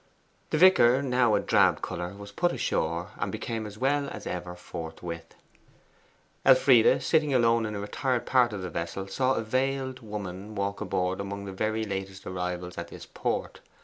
[0.49, 4.55] The vicar, now a drab colour, was put ashore, and became as well as ever
[4.55, 5.35] forthwith.
[6.43, 10.81] Elfride, sitting alone in a retired part of the vessel, saw a veiled woman walk
[10.81, 13.59] aboard among the very latest arrivals at this port.